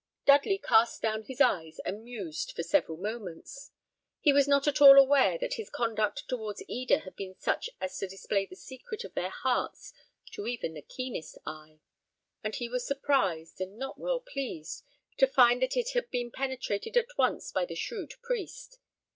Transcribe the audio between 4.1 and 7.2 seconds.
He was not at all aware that his conduct towards Eda had